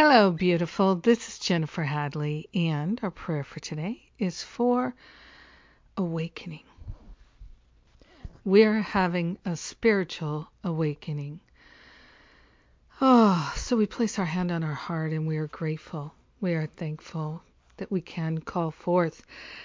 [0.00, 0.94] Hello, beautiful.
[0.94, 4.94] This is Jennifer Hadley, and our prayer for today is for
[5.96, 6.62] awakening.
[8.44, 11.40] We're having a spiritual awakening.
[13.00, 16.14] Oh, so we place our hand on our heart and we are grateful.
[16.40, 17.42] We are thankful
[17.78, 19.24] that we can call forth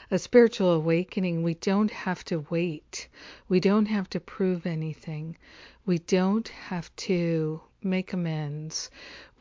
[0.09, 1.43] a spiritual awakening.
[1.43, 3.07] We don't have to wait.
[3.49, 5.37] We don't have to prove anything.
[5.85, 8.89] We don't have to make amends.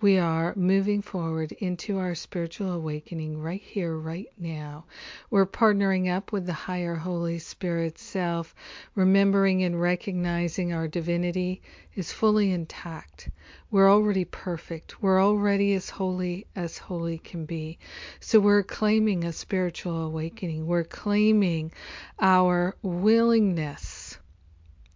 [0.02, 4.86] We are moving forward into our spiritual awakening right here, right now.
[5.30, 8.52] We're partnering up with the higher Holy Spirit self,
[8.96, 11.62] remembering and recognizing our divinity
[11.94, 13.30] is fully intact.
[13.70, 15.00] We're already perfect.
[15.00, 17.78] We're already as holy as holy can be.
[18.18, 20.66] So we're claiming a spiritual awakening.
[20.66, 21.70] We're claiming
[22.18, 24.01] our willingness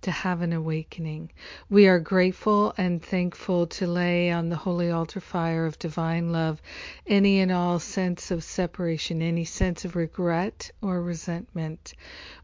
[0.07, 1.33] to have an awakening.
[1.69, 6.63] We are grateful and thankful to lay on the holy altar fire of divine love
[7.09, 11.95] any and all sense of separation, any sense of regret or resentment.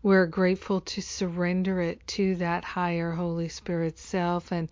[0.03, 4.69] We're grateful to surrender it to that higher Holy Spirit self and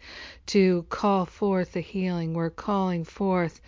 [0.46, 2.34] to call forth the healing.
[2.34, 3.60] We're calling forth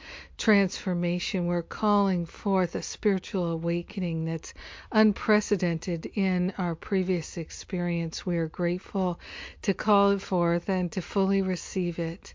[0.42, 1.46] transformation.
[1.46, 4.52] We're calling forth a spiritual awakening that's
[4.90, 8.26] unprecedented in our previous experience.
[8.26, 9.20] We are grateful
[9.62, 12.34] to call it forth and to fully receive it.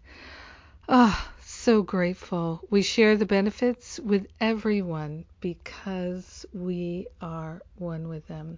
[0.88, 2.62] Ah, oh, so grateful.
[2.70, 8.58] We share the benefits with everyone because we are one with them.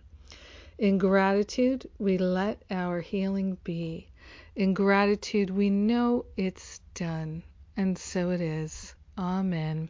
[0.77, 4.11] In gratitude, we let our healing be.
[4.55, 7.42] In gratitude, we know it's done,
[7.75, 8.94] and so it is.
[9.20, 9.89] Amen.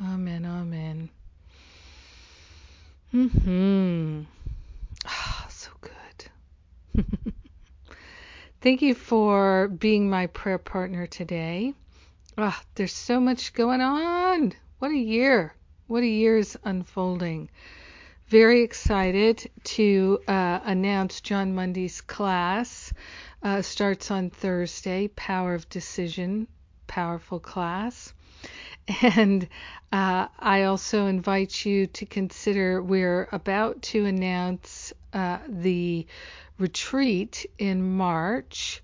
[0.00, 0.46] Amen.
[0.46, 1.10] Amen.
[3.10, 4.22] Hmm.
[5.04, 7.04] Ah, so good.
[8.62, 11.74] Thank you for being my prayer partner today.
[12.38, 14.54] Ah, there's so much going on.
[14.78, 15.54] What a year.
[15.86, 17.50] What a year is unfolding.
[18.28, 22.90] Very excited to uh, announce Jon Mundy's class.
[23.42, 25.08] Uh, starts on Thursday.
[25.08, 26.48] Power of Decision.
[26.86, 28.14] Powerful class.
[29.02, 29.48] And
[29.92, 36.06] uh, I also invite you to consider we're about to announce uh, the
[36.58, 38.82] retreat in March.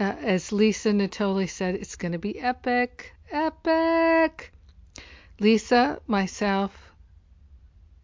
[0.00, 4.52] Uh, as Lisa Natoli said, it's going to be epic, epic.
[5.38, 6.92] Lisa, myself,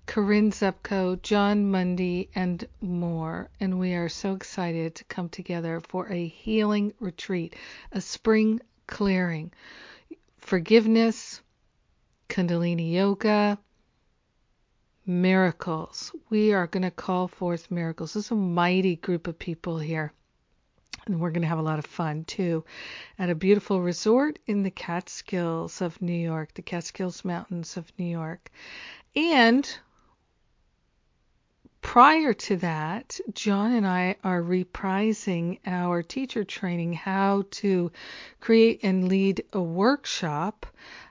[0.06, 3.48] Corinne Zupko, Jon Mundy, and more.
[3.58, 7.56] And we are so excited to come together for a healing retreat,
[7.90, 9.52] a spring clearing
[10.52, 11.40] forgiveness,
[12.28, 13.58] Kundalini Yoga,
[15.06, 16.14] miracles.
[16.28, 18.12] We are going to call forth miracles.
[18.12, 20.12] This is a mighty group of people here.
[21.06, 22.66] And we're going to have a lot of fun too
[23.18, 28.04] at a beautiful resort in the Catskills of New York, the Catskills Mountains of New
[28.04, 28.50] York.
[29.16, 29.66] And
[31.82, 37.92] prior to that, Jon and I are reprising our teacher training, how to
[38.40, 40.66] create and lead a workshop.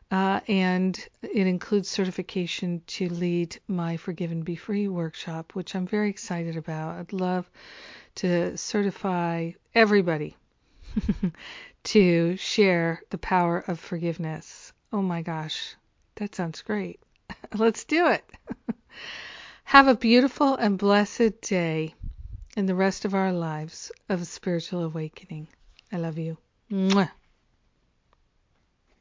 [0.10, 5.88] Uh, and it includes certification to lead my Forgive and Be Free workshop, which I'm
[5.88, 7.00] very excited about.
[7.00, 7.50] I'd love
[8.16, 10.36] to certify everybody
[11.84, 14.74] to share the power of forgiveness.
[14.92, 15.76] Oh my gosh,
[16.16, 17.00] that sounds great.
[17.54, 18.26] Let's do it.
[19.72, 21.96] Have a beautiful and blessed day
[22.58, 25.48] in the rest of our lives of spiritual awakening.
[25.94, 26.38] I love you.
[26.70, 27.10] Mwah.